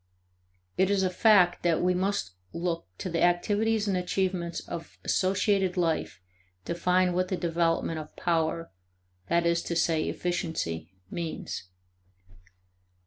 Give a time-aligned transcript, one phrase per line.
[0.79, 5.77] It is a fact that we must look to the activities and achievements of associated
[5.77, 6.19] life
[6.65, 8.71] to find what the development of power
[9.27, 11.65] that is to say, efficiency means.